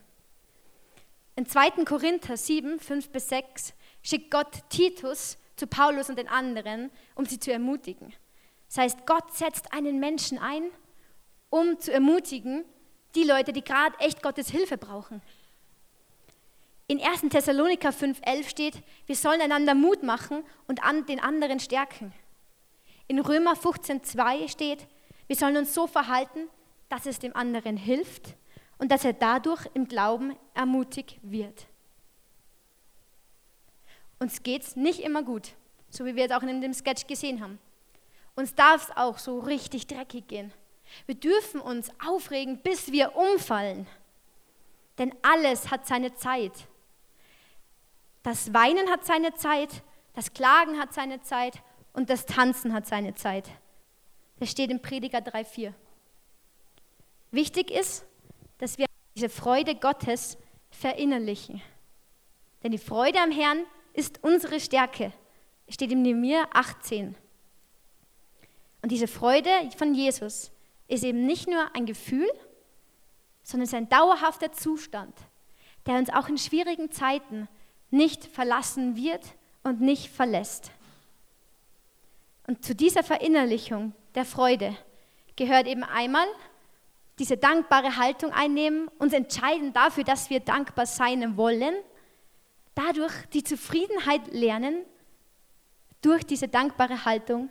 In 1.36 1.46
2. 1.46 1.84
Korinther 1.86 2.38
7, 2.38 2.80
5 2.80 3.10
bis 3.10 3.30
6 3.30 3.74
schickt 4.02 4.32
Gott 4.32 4.70
Titus 4.70 5.38
zu 5.56 5.68
Paulus 5.68 6.10
und 6.10 6.18
den 6.18 6.28
anderen, 6.28 6.90
um 7.16 7.26
sie 7.26 7.40
zu 7.40 7.52
ermutigen. 7.52 8.14
Das 8.68 8.78
heißt, 8.78 9.06
Gott 9.06 9.36
setzt 9.36 9.72
einen 9.74 10.00
Menschen 10.00 10.40
ein, 10.40 10.72
um 11.50 11.80
zu 11.80 11.92
ermutigen, 11.92 12.66
die 13.16 13.24
Leute, 13.24 13.54
die 13.54 13.64
gerade 13.64 13.98
echt 14.00 14.24
Gottes 14.24 14.50
Hilfe 14.50 14.78
brauchen. 14.78 15.22
In 16.88 17.02
1. 17.02 17.22
Thessaloniker 17.30 17.90
5,11 17.90 18.50
steht, 18.50 18.84
wir 19.06 19.16
sollen 19.16 19.42
einander 19.42 19.76
Mut 19.76 20.04
machen 20.04 20.44
und 20.68 20.84
an 20.84 21.06
den 21.06 21.20
anderen 21.20 21.60
stärken. 21.60 22.14
In 23.08 23.20
Römer 23.20 23.54
15,2 23.54 24.50
steht, 24.50 24.88
wir 25.28 25.36
sollen 25.36 25.58
uns 25.58 25.74
so 25.74 25.88
verhalten, 25.88 26.50
dass 26.94 27.08
es 27.08 27.18
dem 27.18 27.36
anderen 27.36 27.76
hilft 27.76 28.36
und 28.78 28.92
dass 28.92 29.04
er 29.04 29.14
dadurch 29.14 29.66
im 29.74 29.88
Glauben 29.88 30.36
ermutigt 30.54 31.18
wird. 31.24 31.66
Uns 34.20 34.44
geht 34.44 34.62
es 34.62 34.76
nicht 34.76 35.00
immer 35.00 35.24
gut, 35.24 35.56
so 35.90 36.06
wie 36.06 36.16
wir 36.16 36.26
es 36.26 36.32
auch 36.32 36.44
in 36.44 36.62
dem 36.62 36.72
Sketch 36.72 37.08
gesehen 37.08 37.42
haben. 37.42 37.58
Uns 38.36 38.54
darf 38.54 38.84
es 38.84 38.96
auch 38.96 39.18
so 39.18 39.40
richtig 39.40 39.88
dreckig 39.88 40.28
gehen. 40.28 40.54
Wir 41.08 41.16
dürfen 41.16 41.62
uns 41.62 41.90
aufregen, 42.06 42.60
bis 42.60 42.92
wir 42.92 43.16
umfallen. 43.16 43.88
Denn 45.00 45.16
alles 45.24 45.72
hat 45.72 45.88
seine 45.88 46.14
Zeit. 46.14 46.54
Das 48.22 48.54
Weinen 48.54 48.88
hat 48.92 49.04
seine 49.04 49.34
Zeit, 49.34 49.82
das 50.14 50.32
Klagen 50.32 50.80
hat 50.80 50.94
seine 50.94 51.24
Zeit 51.24 51.56
und 51.94 52.12
das 52.12 52.28
Tanzen 52.28 52.72
hat 52.72 52.86
seine 52.86 53.16
Zeit. 53.16 53.50
Das 54.38 54.52
steht 54.52 54.70
im 54.70 54.80
Prediger 54.80 55.18
3,4. 55.18 55.74
Wichtig 57.34 57.72
ist, 57.72 58.06
dass 58.60 58.78
wir 58.78 58.86
diese 59.16 59.28
Freude 59.28 59.74
Gottes 59.74 60.38
verinnerlichen. 60.70 61.64
Denn 62.62 62.72
die 62.72 62.78
Freude 62.78 63.20
am 63.20 63.32
Herrn 63.32 63.66
ist 63.94 64.24
unsere 64.24 64.60
Stärke. 64.60 65.12
Steht 65.68 65.92
im 65.92 66.04
Nehemiah 66.04 66.48
18. 66.54 67.16
Und 68.84 68.92
diese 68.92 69.08
Freude 69.08 69.50
von 69.76 69.96
Jesus 69.96 70.52
ist 70.88 71.04
eben 71.04 71.26
nicht 71.26 71.48
nur 71.48 71.76
ein 71.76 71.88
Gefühl, 71.88 72.30
sondern 73.42 73.64
ist 73.64 73.74
ein 73.74 73.90
dauerhafter 73.90 74.52
Zustand, 74.52 75.18
der 75.88 75.96
uns 75.96 76.12
auch 76.12 76.30
in 76.30 76.38
schwierigen 76.38 76.92
Zeiten 76.92 77.50
nicht 77.90 78.26
verlassen 78.26 78.96
wird 78.96 79.34
und 79.64 79.82
nicht 79.82 80.12
verlässt. 80.12 80.70
Und 82.46 82.64
zu 82.64 82.76
dieser 82.76 83.02
Verinnerlichung 83.02 83.96
der 84.14 84.26
Freude 84.26 84.78
gehört 85.36 85.66
eben 85.66 85.84
einmal 85.84 86.28
diese 87.20 87.38
dankbare 87.38 87.98
Haltung 87.98 88.32
einnehmen, 88.32 88.88
uns 89.00 89.14
entscheiden 89.14 89.74
dafür, 89.74 90.04
dass 90.04 90.30
wir 90.30 90.40
dankbar 90.40 90.86
sein 90.86 91.38
wollen, 91.38 91.76
dadurch 92.76 93.14
die 93.34 93.44
Zufriedenheit 93.44 94.34
lernen, 94.34 94.86
durch 96.02 96.26
diese 96.26 96.48
dankbare 96.48 97.06
Haltung 97.06 97.50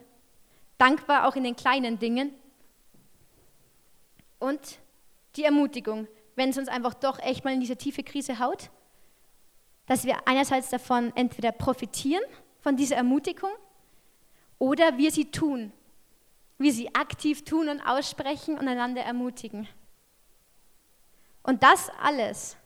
dankbar 0.79 1.27
auch 1.27 1.37
in 1.37 1.45
den 1.45 1.57
kleinen 1.57 1.99
Dingen. 1.99 2.33
Und 4.39 4.79
die 5.37 5.45
Ermutigung, 5.45 6.09
wenn 6.35 6.51
es 6.51 6.59
uns 6.59 6.69
einfach 6.69 6.95
doch 6.95 7.19
echt 7.21 7.45
mal 7.45 7.55
in 7.55 7.61
diese 7.61 7.77
tiefe 7.77 8.03
Krise 8.03 8.39
haut, 8.39 8.71
dass 9.87 10.05
wir 10.05 10.27
einerseits 10.27 10.71
davon 10.71 11.13
entweder 11.17 11.53
profitieren, 11.53 12.23
von 12.61 12.77
dieser 12.77 12.97
Ermutigung, 12.97 13.51
oder 14.59 14.97
wir 14.97 15.11
sie 15.11 15.31
tun, 15.31 15.73
wir 16.63 16.73
sie 16.73 16.95
aktiv 16.95 17.45
tun 17.45 17.69
und 17.69 17.81
aussprechen 17.81 18.59
und 18.59 18.69
einander 18.69 19.03
ermutigen. 19.03 19.69
Und 21.43 21.63
das 21.63 21.91
alles 22.01 22.57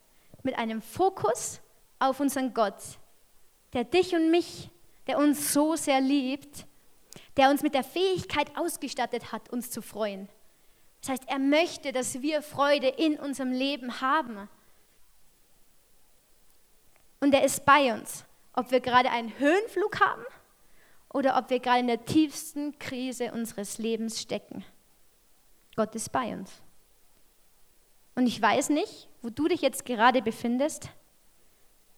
mit 0.42 0.56
einem 0.58 0.82
Fokus 0.82 1.60
auf 1.98 2.20
unseren 2.20 2.52
Gott, 2.54 2.82
der 3.72 3.84
dich 3.84 4.14
und 4.14 4.30
mich, 4.30 4.70
der 5.06 5.18
uns 5.18 5.52
so 5.52 5.76
sehr 5.76 6.00
liebt 6.00 6.66
der 7.36 7.50
uns 7.50 7.62
mit 7.62 7.74
der 7.74 7.84
Fähigkeit 7.84 8.56
ausgestattet 8.56 9.32
hat, 9.32 9.50
uns 9.50 9.70
zu 9.70 9.82
freuen. 9.82 10.28
Das 11.00 11.10
heißt, 11.10 11.24
er 11.26 11.38
möchte, 11.38 11.92
dass 11.92 12.20
wir 12.22 12.42
Freude 12.42 12.88
in 12.88 13.18
unserem 13.18 13.52
Leben 13.52 14.00
haben. 14.00 14.48
Und 17.20 17.34
er 17.34 17.44
ist 17.44 17.64
bei 17.64 17.92
uns, 17.92 18.24
ob 18.54 18.70
wir 18.70 18.80
gerade 18.80 19.10
einen 19.10 19.38
Höhenflug 19.38 20.00
haben 20.00 20.24
oder 21.16 21.38
ob 21.38 21.48
wir 21.48 21.60
gerade 21.60 21.80
in 21.80 21.86
der 21.86 22.04
tiefsten 22.04 22.78
Krise 22.78 23.32
unseres 23.32 23.78
Lebens 23.78 24.20
stecken. 24.20 24.62
Gott 25.74 25.94
ist 25.94 26.12
bei 26.12 26.36
uns. 26.36 26.60
Und 28.14 28.26
ich 28.26 28.40
weiß 28.40 28.68
nicht, 28.68 29.08
wo 29.22 29.30
du 29.30 29.48
dich 29.48 29.62
jetzt 29.62 29.86
gerade 29.86 30.20
befindest, 30.20 30.90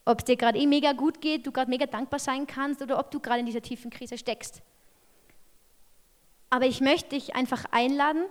ob 0.05 0.21
es 0.21 0.25
dir 0.25 0.37
gerade 0.37 0.57
eh 0.57 0.69
mega 0.69 0.93
gut 0.93 1.21
geht, 1.21 1.45
du 1.45 1.51
gerade 1.51 1.69
mega 1.69 1.87
dankbar 1.87 2.21
sein 2.21 2.47
kannst 2.47 2.81
oder 2.81 2.97
ob 2.97 3.11
du 3.11 3.19
gerade 3.19 3.41
in 3.41 3.47
dieser 3.47 3.61
tiefen 3.61 3.91
Krise 3.91 4.19
steckst. 4.19 4.63
Aber 6.49 6.67
ich 6.67 6.81
möchte 6.81 7.11
dich 7.11 7.35
einfach 7.35 7.65
einladen, 7.73 8.25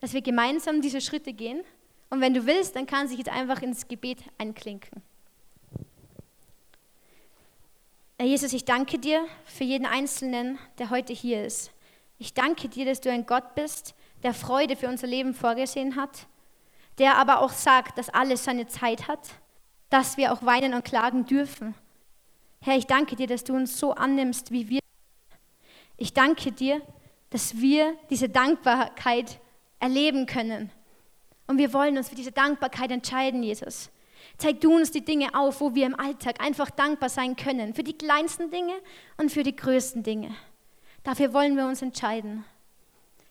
dass 0.00 0.12
wir 0.12 0.22
gemeinsam 0.22 0.80
diese 0.80 1.00
Schritte 1.00 1.32
gehen. 1.32 1.64
Und 2.08 2.20
wenn 2.20 2.34
du 2.34 2.46
willst, 2.46 2.76
dann 2.76 2.86
kannst 2.86 3.12
du 3.12 3.16
dich 3.16 3.26
jetzt 3.26 3.36
einfach 3.36 3.62
ins 3.62 3.88
Gebet 3.88 4.18
einklinken. 4.38 5.02
Herr 8.24 8.30
Jesus, 8.30 8.54
ich 8.54 8.64
danke 8.64 8.98
dir 8.98 9.26
für 9.44 9.64
jeden 9.64 9.84
Einzelnen, 9.84 10.58
der 10.78 10.88
heute 10.88 11.12
hier 11.12 11.44
ist. 11.44 11.70
Ich 12.16 12.32
danke 12.32 12.70
dir, 12.70 12.86
dass 12.86 13.02
du 13.02 13.10
ein 13.10 13.26
Gott 13.26 13.54
bist, 13.54 13.94
der 14.22 14.32
Freude 14.32 14.76
für 14.76 14.88
unser 14.88 15.06
Leben 15.06 15.34
vorgesehen 15.34 15.96
hat, 15.96 16.26
der 16.96 17.18
aber 17.18 17.42
auch 17.42 17.50
sagt, 17.50 17.98
dass 17.98 18.08
alles 18.08 18.44
seine 18.44 18.66
Zeit 18.66 19.08
hat, 19.08 19.28
dass 19.90 20.16
wir 20.16 20.32
auch 20.32 20.42
weinen 20.42 20.72
und 20.72 20.86
klagen 20.86 21.26
dürfen. 21.26 21.74
Herr, 22.62 22.78
ich 22.78 22.86
danke 22.86 23.14
dir, 23.14 23.26
dass 23.26 23.44
du 23.44 23.54
uns 23.54 23.78
so 23.78 23.92
annimmst, 23.92 24.50
wie 24.50 24.70
wir. 24.70 24.80
Ich 25.98 26.14
danke 26.14 26.50
dir, 26.50 26.80
dass 27.28 27.60
wir 27.60 27.94
diese 28.08 28.30
Dankbarkeit 28.30 29.38
erleben 29.80 30.24
können. 30.24 30.70
Und 31.46 31.58
wir 31.58 31.74
wollen 31.74 31.98
uns 31.98 32.08
für 32.08 32.14
diese 32.14 32.32
Dankbarkeit 32.32 32.90
entscheiden, 32.90 33.42
Jesus. 33.42 33.90
Zeig 34.38 34.60
du 34.60 34.74
uns 34.74 34.90
die 34.90 35.04
Dinge 35.04 35.34
auf, 35.34 35.60
wo 35.60 35.74
wir 35.74 35.86
im 35.86 35.98
Alltag 35.98 36.40
einfach 36.40 36.70
dankbar 36.70 37.08
sein 37.08 37.36
können. 37.36 37.74
Für 37.74 37.84
die 37.84 37.96
kleinsten 37.96 38.50
Dinge 38.50 38.74
und 39.16 39.30
für 39.30 39.42
die 39.42 39.54
größten 39.54 40.02
Dinge. 40.02 40.34
Dafür 41.02 41.32
wollen 41.32 41.56
wir 41.56 41.66
uns 41.66 41.82
entscheiden. 41.82 42.44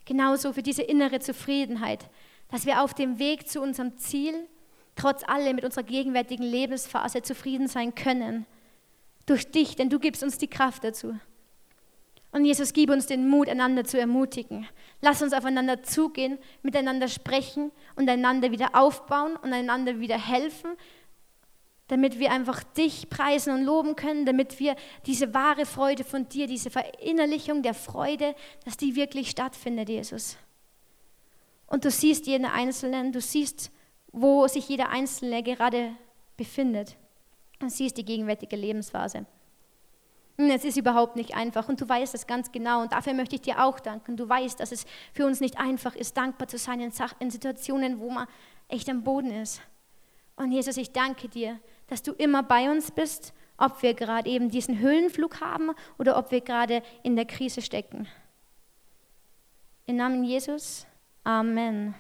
Genauso 0.06 0.54
für 0.54 0.64
diese 0.64 0.84
innere 0.84 1.20
Zufriedenheit, 1.20 2.10
dass 2.50 2.66
wir 2.66 2.84
auf 2.84 2.94
dem 2.94 3.20
Weg 3.20 3.48
zu 3.48 3.62
unserem 3.62 3.98
Ziel 3.98 4.48
trotz 4.96 5.24
allem 5.28 5.56
mit 5.56 5.66
unserer 5.66 5.84
gegenwärtigen 5.84 6.44
Lebensphase 6.44 7.22
zufrieden 7.22 7.68
sein 7.68 7.96
können. 7.96 8.46
Durch 9.26 9.50
dich, 9.50 9.76
denn 9.76 9.90
du 9.90 10.00
gibst 10.00 10.24
uns 10.24 10.38
die 10.38 10.50
Kraft 10.50 10.84
dazu. 10.84 11.18
Und 12.34 12.46
Jesus, 12.46 12.74
gib 12.74 12.90
uns 12.90 13.06
den 13.06 13.30
Mut, 13.30 13.48
einander 13.48 13.84
zu 13.84 14.00
ermutigen. 14.00 14.68
Lass 15.02 15.22
uns 15.22 15.34
aufeinander 15.34 15.84
zugehen, 15.84 16.40
miteinander 16.64 17.08
sprechen 17.08 17.72
und 17.96 18.10
einander 18.10 18.52
wieder 18.52 18.72
aufbauen 18.74 19.36
und 19.36 19.54
einander 19.54 20.00
wieder 20.00 20.18
helfen, 20.18 20.72
damit 21.90 22.18
wir 22.18 22.32
einfach 22.32 22.64
dich 22.64 23.08
preisen 23.08 23.54
und 23.54 23.64
loben 23.64 23.96
können, 23.96 24.26
damit 24.26 24.60
wir 24.60 24.76
diese 25.06 25.36
wahre 25.36 25.68
Freude 25.68 26.04
von 26.04 26.28
dir, 26.28 26.48
diese 26.48 26.72
Verinnerlichung 26.72 27.62
der 27.62 27.76
Freude, 27.76 28.34
dass 28.66 28.78
die 28.78 28.96
wirklich 28.96 29.30
stattfindet, 29.30 29.90
Jesus. 29.90 30.36
Und 31.68 31.86
du 31.86 31.92
siehst 31.92 32.26
jeden 32.26 32.46
Einzelnen, 32.46 33.12
du 33.12 33.22
siehst, 33.22 33.72
wo 34.12 34.48
sich 34.48 34.68
jeder 34.70 34.90
Einzelne 34.90 35.44
gerade 35.44 35.96
befindet. 36.36 36.98
Du 37.60 37.70
siehst 37.70 37.96
die 37.96 38.06
gegenwärtige 38.06 38.56
Lebensphase. 38.56 39.28
Und 40.38 40.50
es 40.50 40.66
ist 40.66 40.78
überhaupt 40.78 41.16
nicht 41.16 41.36
einfach 41.36 41.70
und 41.70 41.80
du 41.80 41.88
weißt 41.88 42.14
das 42.14 42.26
ganz 42.26 42.52
genau 42.52 42.82
und 42.82 42.92
dafür 42.92 43.14
möchte 43.14 43.36
ich 43.36 43.42
dir 43.42 43.64
auch 43.64 43.80
danken. 43.80 44.18
Du 44.18 44.28
weißt, 44.28 44.60
dass 44.60 44.72
es 44.72 44.86
für 45.14 45.28
uns 45.28 45.40
nicht 45.40 45.60
einfach 45.60 45.96
ist, 45.96 46.18
dankbar 46.18 46.48
zu 46.48 46.58
sein 46.58 46.80
in 47.20 47.32
Situationen, 47.32 48.00
wo 48.00 48.10
man 48.10 48.28
echt 48.68 48.90
am 48.90 49.04
Boden 49.04 49.32
ist. 49.32 49.62
Und 50.36 50.52
Jesus, 50.52 50.78
ich 50.78 50.92
danke 50.92 51.30
dir, 51.30 51.60
dass 51.88 52.02
du 52.02 52.14
immer 52.14 52.42
bei 52.42 52.72
uns 52.72 52.90
bist, 52.90 53.34
ob 53.58 53.84
wir 53.84 53.94
gerade 53.94 54.28
eben 54.28 54.50
diesen 54.50 54.80
Höhlenflug 54.80 55.40
haben 55.40 55.72
oder 56.00 56.18
ob 56.18 56.32
wir 56.32 56.42
gerade 56.42 56.82
in 57.04 57.16
der 57.16 57.26
Krise 57.26 57.62
stecken. 57.62 58.08
Im 59.86 59.98
Namen 59.98 60.24
Jesus, 60.24 60.88
Amen. 61.24 61.94